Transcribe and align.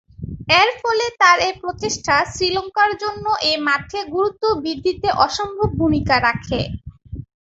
এরফলে 0.55 1.05
তার 1.21 1.37
এ 1.41 1.59
প্রচেষ্টা 1.61 2.15
শ্রীলঙ্কার 2.33 2.91
জন্য 3.03 3.25
এ 3.43 3.63
মাঠে 3.67 3.99
গুরুত্ব 4.13 4.43
বৃদ্ধিতে 4.63 5.07
অসম্ভব 5.25 5.69
ভূমিকা 5.79 6.15
রাখে। 6.27 6.59